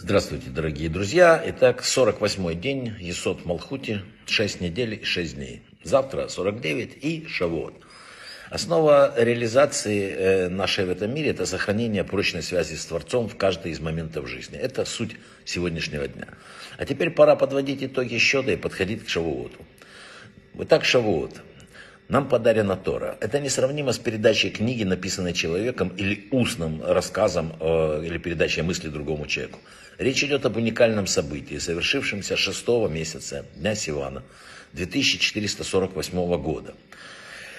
Здравствуйте, 0.00 0.50
дорогие 0.50 0.88
друзья. 0.88 1.42
Итак, 1.46 1.82
48-й 1.82 2.54
день, 2.54 2.94
Есот 3.00 3.44
Малхути, 3.44 3.98
6 4.26 4.60
недель 4.60 5.00
и 5.02 5.04
6 5.04 5.34
дней. 5.34 5.62
Завтра 5.82 6.28
49 6.28 6.98
и 7.02 7.26
Шавуот. 7.26 7.74
Основа 8.48 9.12
реализации 9.16 10.08
э, 10.08 10.48
нашей 10.50 10.84
в 10.84 10.90
этом 10.90 11.12
мире– 11.12 11.30
это 11.30 11.46
сохранение 11.46 12.04
прочной 12.04 12.44
связи 12.44 12.76
с 12.76 12.86
Творцом 12.86 13.28
в 13.28 13.36
каждый 13.36 13.72
из 13.72 13.80
моментов 13.80 14.28
жизни. 14.28 14.56
Это 14.56 14.84
суть 14.84 15.16
сегодняшнего 15.44 16.06
дня. 16.06 16.28
А 16.76 16.86
теперь 16.86 17.10
пора 17.10 17.34
подводить 17.34 17.82
итоги 17.82 18.18
счета 18.18 18.52
и 18.52 18.56
подходить 18.56 19.04
к 19.04 19.08
Шавуоту. 19.08 19.58
Итак, 20.60 20.84
Шавуот. 20.84 21.42
Нам 22.08 22.26
подарена 22.26 22.74
Тора. 22.74 23.18
Это 23.20 23.38
несравнимо 23.38 23.92
с 23.92 23.98
передачей 23.98 24.48
книги, 24.48 24.82
написанной 24.82 25.34
человеком, 25.34 25.92
или 25.98 26.26
устным 26.30 26.82
рассказом 26.82 27.52
э, 27.60 28.02
или 28.06 28.16
передачей 28.16 28.62
мысли 28.62 28.88
другому 28.88 29.26
человеку. 29.26 29.58
Речь 29.98 30.24
идет 30.24 30.46
об 30.46 30.56
уникальном 30.56 31.06
событии, 31.06 31.58
совершившемся 31.58 32.36
6 32.36 32.68
месяца 32.88 33.44
Дня 33.56 33.74
Сивана 33.74 34.22
2448 34.72 36.42
года. 36.42 36.74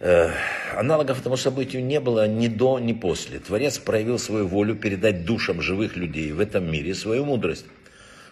Э, 0.00 0.30
аналогов 0.74 1.20
этому 1.20 1.36
событию 1.36 1.84
не 1.84 2.00
было 2.00 2.26
ни 2.26 2.48
до, 2.48 2.78
ни 2.78 2.94
после. 2.94 3.40
Творец 3.40 3.78
проявил 3.78 4.18
свою 4.18 4.46
волю 4.46 4.74
передать 4.74 5.26
душам 5.26 5.60
живых 5.60 5.96
людей 5.96 6.32
в 6.32 6.40
этом 6.40 6.72
мире 6.72 6.94
свою 6.94 7.26
мудрость. 7.26 7.66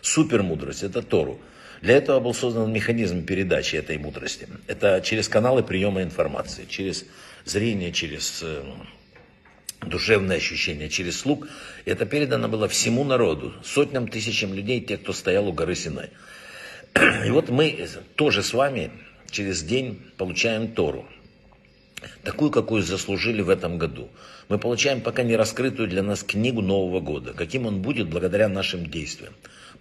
Супермудрость– 0.01 0.83
это 0.85 1.03
Тору. 1.03 1.39
Для 1.81 1.97
этого 1.97 2.21
был 2.21 2.35
создан 2.35 2.73
механизм 2.73 3.25
передачи 3.25 3.77
этой 3.77 3.99
мудрости. 3.99 4.49
Это 4.67 5.01
через 5.05 5.29
каналы 5.29 5.63
приема 5.63 6.03
информации, 6.03 6.67
через 6.69 7.05
зрение, 7.45 7.93
через 7.93 8.41
э, 8.43 8.65
душевное 9.83 10.39
ощущение, 10.39 10.89
через 10.89 11.21
слух. 11.21 11.47
И 11.85 11.91
это 11.91 12.05
передано 12.05 12.49
было 12.49 12.69
всему 12.69 13.05
народу, 13.05 13.55
сотням, 13.63 14.09
тысячам 14.09 14.55
людей, 14.55 14.81
тех, 14.81 15.03
кто 15.03 15.13
стоял 15.13 15.47
у 15.49 15.53
горы 15.53 15.75
Синай. 15.75 16.11
И 17.27 17.31
вот 17.31 17.49
мы 17.49 17.89
тоже 18.17 18.43
с 18.43 18.53
вами 18.53 18.91
через 19.31 19.63
день 19.63 20.01
получаем 20.17 20.69
Тору. 20.69 21.07
Такую, 22.23 22.51
какую 22.51 22.83
заслужили 22.83 23.43
в 23.43 23.51
этом 23.51 23.79
году. 23.79 24.09
Мы 24.49 24.59
получаем 24.59 25.01
пока 25.01 25.23
не 25.23 25.37
раскрытую 25.37 25.89
для 25.89 26.03
нас 26.03 26.23
книгу 26.23 26.63
Нового 26.63 27.01
года. 27.01 27.33
Каким 27.33 27.67
он 27.67 27.83
будет 27.83 28.09
благодаря 28.09 28.49
нашим 28.49 28.87
действиям 28.87 29.33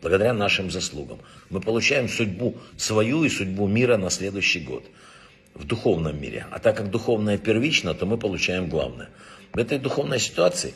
благодаря 0.02 0.34
нашим 0.34 0.70
заслугам. 0.70 1.20
Мы 1.50 1.62
получаем 1.62 2.08
судьбу 2.10 2.56
свою 2.78 3.24
и 3.24 3.30
судьбу 3.30 3.68
мира 3.68 3.98
на 3.98 4.10
следующий 4.10 4.60
год 4.60 4.84
в 5.54 5.66
духовном 5.66 6.20
мире. 6.22 6.46
А 6.52 6.60
так 6.60 6.78
как 6.78 6.92
духовное 6.92 7.38
первично, 7.38 7.94
то 7.94 8.06
мы 8.06 8.18
получаем 8.18 8.70
главное. 8.70 9.10
В 9.54 9.58
этой 9.58 9.80
духовной 9.80 10.20
ситуации 10.20 10.74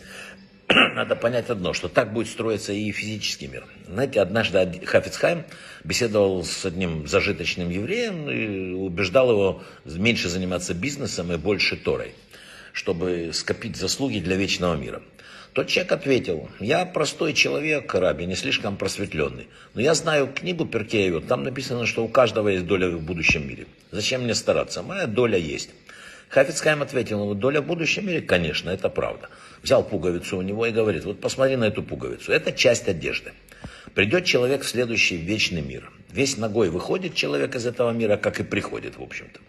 надо 0.95 1.15
понять 1.15 1.49
одно, 1.49 1.73
что 1.73 1.87
так 1.89 2.13
будет 2.13 2.27
строиться 2.27 2.73
и 2.73 2.91
физический 2.91 3.47
мир. 3.47 3.65
Знаете, 3.87 4.21
однажды 4.21 4.81
Хафицхайм 4.85 5.43
беседовал 5.83 6.43
с 6.43 6.65
одним 6.65 7.07
зажиточным 7.07 7.69
евреем 7.69 8.29
и 8.29 8.73
убеждал 8.73 9.31
его 9.31 9.63
меньше 9.85 10.29
заниматься 10.29 10.73
бизнесом 10.73 11.31
и 11.31 11.37
больше 11.37 11.77
Торой, 11.77 12.13
чтобы 12.73 13.31
скопить 13.33 13.75
заслуги 13.75 14.19
для 14.19 14.35
вечного 14.35 14.75
мира. 14.75 15.01
Тот 15.53 15.67
человек 15.67 15.91
ответил, 15.91 16.49
я 16.61 16.85
простой 16.85 17.33
человек, 17.33 17.93
раби, 17.93 18.25
не 18.25 18.35
слишком 18.35 18.77
просветленный. 18.77 19.49
Но 19.73 19.81
я 19.81 19.93
знаю 19.95 20.31
книгу 20.33 20.65
Перкееву, 20.65 21.19
там 21.19 21.43
написано, 21.43 21.85
что 21.85 22.05
у 22.05 22.07
каждого 22.07 22.47
есть 22.47 22.65
доля 22.65 22.89
в 22.89 23.01
будущем 23.01 23.45
мире. 23.45 23.67
Зачем 23.91 24.21
мне 24.21 24.33
стараться? 24.33 24.81
Моя 24.81 25.07
доля 25.07 25.37
есть. 25.37 25.71
Хафицхайм 26.31 26.81
ответил 26.81 27.19
ему, 27.19 27.33
доля 27.35 27.61
в 27.61 27.65
будущем 27.65 28.07
мире, 28.07 28.21
конечно, 28.21 28.69
это 28.69 28.87
правда. 28.87 29.29
Взял 29.61 29.83
пуговицу 29.83 30.37
у 30.37 30.41
него 30.41 30.65
и 30.65 30.71
говорит, 30.71 31.03
вот 31.03 31.19
посмотри 31.19 31.57
на 31.57 31.65
эту 31.65 31.83
пуговицу, 31.83 32.31
это 32.31 32.53
часть 32.53 32.87
одежды. 32.87 33.33
Придет 33.95 34.23
человек 34.23 34.63
в 34.63 34.67
следующий 34.67 35.17
вечный 35.17 35.61
мир. 35.61 35.91
Весь 36.09 36.37
ногой 36.37 36.69
выходит 36.69 37.15
человек 37.15 37.55
из 37.55 37.65
этого 37.65 37.91
мира, 37.91 38.15
как 38.15 38.39
и 38.39 38.43
приходит, 38.43 38.97
в 38.97 39.03
общем-то. 39.03 39.41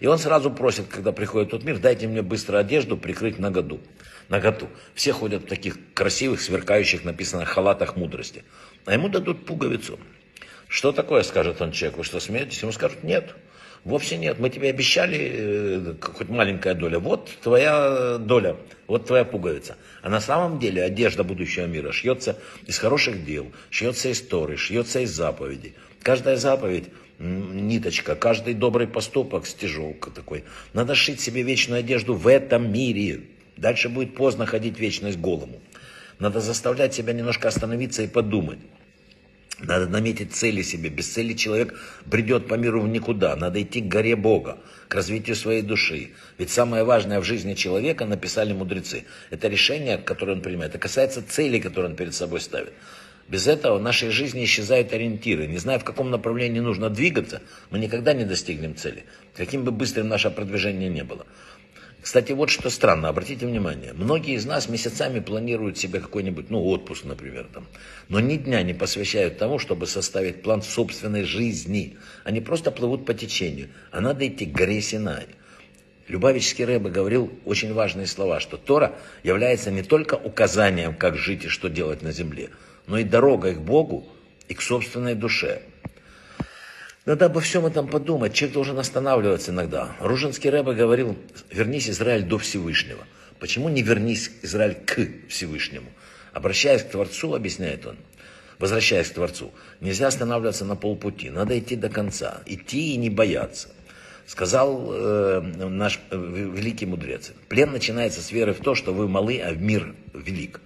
И 0.00 0.08
он 0.08 0.18
сразу 0.18 0.50
просит, 0.50 0.86
когда 0.88 1.12
приходит 1.12 1.50
тот 1.50 1.62
мир, 1.62 1.78
дайте 1.78 2.08
мне 2.08 2.20
быстро 2.20 2.58
одежду 2.58 2.96
прикрыть 2.96 3.38
нагоду 3.38 3.80
наготу. 4.28 4.68
Все 4.94 5.12
ходят 5.12 5.44
в 5.44 5.46
таких 5.46 5.76
красивых, 5.94 6.40
сверкающих, 6.40 7.04
написано, 7.04 7.44
халатах 7.44 7.94
мудрости. 7.94 8.42
А 8.86 8.92
ему 8.92 9.08
дадут 9.08 9.46
пуговицу. 9.46 10.00
Что 10.66 10.90
такое, 10.90 11.22
скажет 11.22 11.62
он 11.62 11.70
человек, 11.70 11.98
вы 11.98 12.04
что, 12.04 12.18
смеетесь? 12.18 12.60
Ему 12.62 12.72
скажут, 12.72 13.04
нет, 13.04 13.36
вовсе 13.84 14.16
нет, 14.16 14.38
мы 14.38 14.50
тебе 14.50 14.70
обещали 14.70 15.30
э, 15.32 15.94
хоть 16.00 16.28
маленькая 16.28 16.74
доля, 16.74 16.98
вот 16.98 17.30
твоя 17.42 18.18
доля, 18.18 18.56
вот 18.86 19.06
твоя 19.06 19.24
пуговица. 19.24 19.76
А 20.02 20.08
на 20.08 20.20
самом 20.20 20.58
деле 20.58 20.82
одежда 20.82 21.24
будущего 21.24 21.66
мира 21.66 21.92
шьется 21.92 22.38
из 22.66 22.78
хороших 22.78 23.24
дел, 23.24 23.52
шьется 23.70 24.08
из 24.08 24.20
Торы, 24.22 24.56
шьется 24.56 25.00
из 25.00 25.10
заповедей. 25.10 25.74
Каждая 26.02 26.36
заповедь 26.36 26.84
ниточка, 27.18 28.14
каждый 28.16 28.54
добрый 28.54 28.86
поступок 28.86 29.46
стежок 29.46 30.12
такой. 30.12 30.44
Надо 30.72 30.94
шить 30.94 31.20
себе 31.20 31.42
вечную 31.42 31.80
одежду 31.80 32.14
в 32.14 32.26
этом 32.26 32.72
мире. 32.72 33.22
Дальше 33.56 33.88
будет 33.88 34.14
поздно 34.16 34.46
ходить 34.46 34.78
вечность 34.78 35.18
голому. 35.18 35.60
Надо 36.18 36.40
заставлять 36.40 36.94
себя 36.94 37.12
немножко 37.12 37.48
остановиться 37.48 38.02
и 38.02 38.08
подумать. 38.08 38.58
Надо 39.60 39.86
наметить 39.86 40.32
цели 40.32 40.62
себе. 40.62 40.90
Без 40.90 41.08
цели 41.08 41.32
человек 41.32 41.74
бредет 42.06 42.48
по 42.48 42.54
миру 42.54 42.80
в 42.80 42.88
никуда. 42.88 43.36
Надо 43.36 43.62
идти 43.62 43.80
к 43.80 43.84
горе 43.84 44.16
Бога, 44.16 44.58
к 44.88 44.94
развитию 44.94 45.36
своей 45.36 45.62
души. 45.62 46.10
Ведь 46.38 46.50
самое 46.50 46.82
важное 46.82 47.20
в 47.20 47.24
жизни 47.24 47.54
человека, 47.54 48.04
написали 48.04 48.52
мудрецы, 48.52 49.04
это 49.30 49.48
решение, 49.48 49.98
которое 49.98 50.32
он 50.32 50.42
принимает. 50.42 50.72
Это 50.72 50.80
касается 50.80 51.22
цели, 51.26 51.60
которые 51.60 51.90
он 51.90 51.96
перед 51.96 52.14
собой 52.14 52.40
ставит. 52.40 52.72
Без 53.28 53.46
этого 53.46 53.78
в 53.78 53.82
нашей 53.82 54.10
жизни 54.10 54.44
исчезают 54.44 54.92
ориентиры. 54.92 55.46
Не 55.46 55.56
зная, 55.56 55.78
в 55.78 55.84
каком 55.84 56.10
направлении 56.10 56.60
нужно 56.60 56.90
двигаться, 56.90 57.40
мы 57.70 57.78
никогда 57.78 58.12
не 58.12 58.24
достигнем 58.24 58.76
цели, 58.76 59.04
каким 59.34 59.64
бы 59.64 59.72
быстрым 59.72 60.08
наше 60.08 60.30
продвижение 60.30 60.90
не 60.90 61.04
было. 61.04 61.24
Кстати, 62.04 62.32
вот 62.32 62.50
что 62.50 62.68
странно, 62.68 63.08
обратите 63.08 63.46
внимание, 63.46 63.94
многие 63.94 64.34
из 64.34 64.44
нас 64.44 64.68
месяцами 64.68 65.20
планируют 65.20 65.78
себе 65.78 66.00
какой-нибудь, 66.00 66.50
ну, 66.50 66.62
отпуск, 66.62 67.04
например, 67.04 67.46
там, 67.50 67.66
но 68.10 68.20
ни 68.20 68.36
дня 68.36 68.62
не 68.62 68.74
посвящают 68.74 69.38
тому, 69.38 69.58
чтобы 69.58 69.86
составить 69.86 70.42
план 70.42 70.60
собственной 70.60 71.24
жизни. 71.24 71.96
Они 72.22 72.42
просто 72.42 72.70
плывут 72.70 73.06
по 73.06 73.14
течению, 73.14 73.70
а 73.90 74.02
надо 74.02 74.28
идти 74.28 74.44
к 74.44 74.52
горе 74.52 74.82
Синай. 74.82 75.28
Любавический 76.06 76.66
Рэбе 76.66 76.90
говорил 76.90 77.32
очень 77.46 77.72
важные 77.72 78.06
слова, 78.06 78.38
что 78.38 78.58
Тора 78.58 78.98
является 79.22 79.70
не 79.70 79.82
только 79.82 80.12
указанием, 80.12 80.94
как 80.94 81.16
жить 81.16 81.46
и 81.46 81.48
что 81.48 81.70
делать 81.70 82.02
на 82.02 82.12
земле, 82.12 82.50
но 82.86 82.98
и 82.98 83.04
дорогой 83.04 83.54
к 83.54 83.60
Богу 83.60 84.06
и 84.46 84.52
к 84.52 84.60
собственной 84.60 85.14
душе. 85.14 85.62
Надо 87.06 87.26
обо 87.26 87.40
всем 87.40 87.66
этом 87.66 87.86
подумать. 87.88 88.32
Человек 88.32 88.54
должен 88.54 88.78
останавливаться 88.78 89.50
иногда. 89.50 89.94
Ружинский 90.00 90.48
Рэбе 90.48 90.72
говорил, 90.72 91.18
вернись, 91.50 91.90
Израиль, 91.90 92.22
до 92.22 92.38
Всевышнего. 92.38 93.04
Почему 93.38 93.68
не 93.68 93.82
вернись, 93.82 94.30
Израиль, 94.42 94.74
к 94.74 95.06
Всевышнему? 95.28 95.90
Обращаясь 96.32 96.82
к 96.82 96.90
Творцу, 96.90 97.34
объясняет 97.34 97.86
он, 97.86 97.96
возвращаясь 98.58 99.08
к 99.08 99.14
Творцу, 99.14 99.52
нельзя 99.80 100.06
останавливаться 100.06 100.64
на 100.64 100.76
полпути, 100.76 101.30
надо 101.30 101.58
идти 101.58 101.76
до 101.76 101.88
конца, 101.88 102.42
идти 102.46 102.94
и 102.94 102.96
не 102.96 103.10
бояться. 103.10 103.68
Сказал 104.26 104.90
э, 104.92 105.40
наш 105.40 106.00
э, 106.10 106.16
великий 106.16 106.86
мудрец, 106.86 107.32
плен 107.48 107.70
начинается 107.70 108.22
с 108.22 108.32
веры 108.32 108.54
в 108.54 108.60
то, 108.60 108.74
что 108.74 108.94
вы 108.94 109.06
малы, 109.06 109.40
а 109.40 109.52
мир 109.52 109.94
велик. 110.14 110.60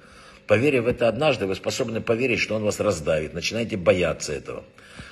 Поверив 0.46 0.84
в 0.84 0.86
это 0.86 1.08
однажды, 1.08 1.46
вы 1.46 1.54
способны 1.56 2.00
поверить, 2.00 2.38
что 2.38 2.54
он 2.54 2.62
вас 2.62 2.80
раздавит, 2.80 3.34
начинаете 3.34 3.76
бояться 3.76 4.32
этого. 4.32 4.64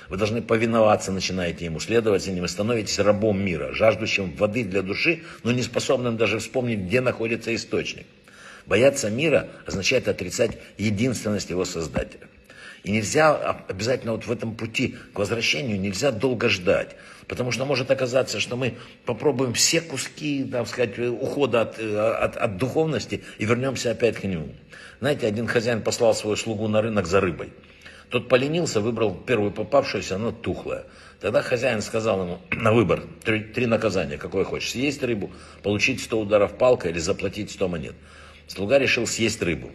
Вы 0.09 0.17
должны 0.17 0.41
повиноваться, 0.41 1.11
начинаете 1.11 1.65
ему, 1.65 1.79
следовать 1.79 2.23
за 2.23 2.31
ним, 2.31 2.45
и 2.45 2.47
становитесь 2.47 2.99
рабом 2.99 3.43
мира, 3.43 3.73
жаждущим 3.73 4.31
воды 4.35 4.63
для 4.63 4.81
души, 4.81 5.23
но 5.43 5.51
не 5.51 5.61
способным 5.61 6.17
даже 6.17 6.39
вспомнить, 6.39 6.79
где 6.79 7.01
находится 7.01 7.53
источник. 7.53 8.05
Бояться 8.65 9.09
мира 9.09 9.47
означает 9.65 10.07
отрицать 10.07 10.57
единственность 10.77 11.49
его 11.49 11.65
создателя. 11.65 12.27
И 12.83 12.91
нельзя 12.91 13.35
обязательно 13.67 14.13
вот 14.13 14.25
в 14.25 14.31
этом 14.31 14.55
пути 14.55 14.95
к 15.13 15.19
возвращению, 15.19 15.79
нельзя 15.79 16.11
долго 16.11 16.47
ждать. 16.47 16.95
Потому 17.27 17.51
что 17.51 17.65
может 17.65 17.91
оказаться, 17.91 18.39
что 18.39 18.55
мы 18.55 18.75
попробуем 19.05 19.53
все 19.53 19.81
куски, 19.81 20.45
так 20.49 20.67
сказать, 20.67 20.97
ухода 20.97 21.61
от, 21.61 21.79
от, 21.79 22.37
от 22.37 22.57
духовности 22.57 23.23
и 23.37 23.45
вернемся 23.45 23.91
опять 23.91 24.15
к 24.17 24.23
нему. 24.23 24.49
Знаете, 25.01 25.27
один 25.27 25.47
хозяин 25.47 25.81
послал 25.81 26.15
свою 26.15 26.37
слугу 26.37 26.69
на 26.69 26.81
рынок 26.81 27.07
за 27.07 27.19
рыбой. 27.19 27.51
Тот 28.09 28.29
поленился, 28.29 28.79
выбрал 28.79 29.13
первую 29.15 29.51
попавшуюся, 29.51 30.15
она 30.15 30.31
тухлая. 30.31 30.85
Тогда 31.19 31.41
хозяин 31.41 31.81
сказал 31.81 32.21
ему 32.21 32.39
на 32.51 32.71
выбор 32.71 33.03
три, 33.23 33.41
три 33.41 33.65
наказания, 33.65 34.17
какое 34.17 34.43
хочешь. 34.45 34.71
Съесть 34.71 35.03
рыбу, 35.03 35.31
получить 35.61 36.01
100 36.01 36.21
ударов 36.21 36.57
палкой 36.57 36.91
или 36.91 36.99
заплатить 36.99 37.51
100 37.51 37.67
монет. 37.67 37.95
Слуга 38.47 38.79
решил 38.79 39.05
съесть 39.05 39.41
рыбу. 39.41 39.71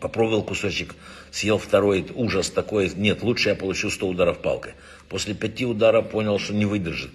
Попробовал 0.00 0.44
кусочек, 0.44 0.94
съел 1.30 1.58
второй, 1.58 2.06
ужас 2.14 2.50
такой, 2.50 2.90
нет, 2.94 3.22
лучше 3.22 3.50
я 3.50 3.54
получу 3.56 3.90
100 3.90 4.08
ударов 4.08 4.38
палкой. 4.38 4.72
После 5.08 5.34
пяти 5.34 5.66
ударов 5.66 6.10
понял, 6.10 6.38
что 6.38 6.54
не 6.54 6.64
выдержит. 6.64 7.10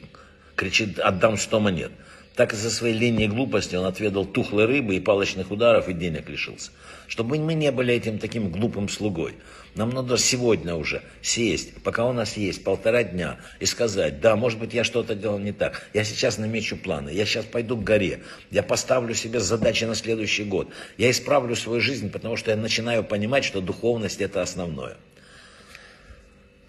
Кричит, 0.55 0.99
отдам 0.99 1.37
100 1.37 1.59
монет. 1.59 1.91
Так 2.35 2.53
из-за 2.53 2.71
своей 2.71 2.97
линии 2.97 3.27
глупости 3.27 3.75
он 3.75 3.85
отведал 3.85 4.25
тухлой 4.25 4.65
рыбы 4.65 4.95
и 4.95 4.99
палочных 4.99 5.51
ударов 5.51 5.87
и 5.87 5.93
денег 5.93 6.29
лишился. 6.29 6.71
Чтобы 7.07 7.37
мы 7.37 7.53
не 7.53 7.71
были 7.71 7.93
этим 7.93 8.17
таким 8.17 8.49
глупым 8.49 8.89
слугой. 8.89 9.35
Нам 9.75 9.89
надо 9.89 10.17
сегодня 10.17 10.75
уже 10.75 11.01
сесть, 11.21 11.81
пока 11.83 12.05
у 12.05 12.13
нас 12.13 12.37
есть 12.37 12.63
полтора 12.63 13.03
дня, 13.03 13.37
и 13.59 13.65
сказать, 13.65 14.19
да, 14.21 14.35
может 14.35 14.59
быть, 14.59 14.73
я 14.73 14.83
что-то 14.83 15.15
делал 15.15 15.39
не 15.39 15.51
так. 15.51 15.87
Я 15.93 16.03
сейчас 16.03 16.37
намечу 16.37 16.77
планы, 16.77 17.09
я 17.09 17.25
сейчас 17.25 17.45
пойду 17.45 17.77
к 17.77 17.83
горе, 17.83 18.21
я 18.51 18.63
поставлю 18.63 19.13
себе 19.15 19.39
задачи 19.39 19.83
на 19.85 19.95
следующий 19.95 20.43
год. 20.43 20.69
Я 20.97 21.09
исправлю 21.09 21.55
свою 21.55 21.81
жизнь, 21.81 22.11
потому 22.11 22.35
что 22.35 22.51
я 22.51 22.57
начинаю 22.57 23.03
понимать, 23.03 23.45
что 23.45 23.61
духовность 23.61 24.21
это 24.21 24.41
основное. 24.41 24.95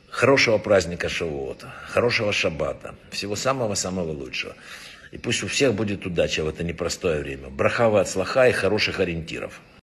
Хорошего 0.09 0.59
праздника 0.59 1.09
Шавуота, 1.09 1.75
хорошего 1.89 2.33
шаббата, 2.33 2.95
всего 3.11 3.35
самого-самого 3.35 4.13
лучшего. 4.13 4.55
И 5.15 5.17
пусть 5.17 5.45
у 5.45 5.47
всех 5.47 5.75
будет 5.75 6.07
удача 6.07 6.43
в 6.43 6.49
это 6.49 6.65
непростое 6.65 7.21
время. 7.21 7.49
Брахава 7.49 8.01
от 8.01 8.09
слаха 8.09 8.49
и 8.49 8.53
хороших 8.53 8.99
ориентиров. 8.99 9.61